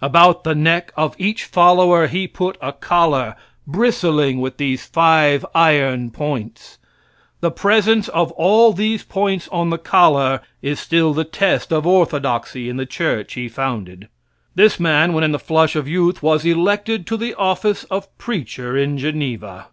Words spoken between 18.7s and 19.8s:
in Geneva.